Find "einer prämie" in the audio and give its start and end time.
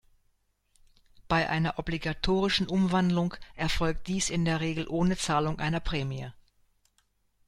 5.59-6.31